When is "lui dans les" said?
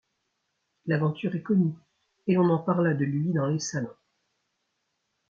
3.05-3.59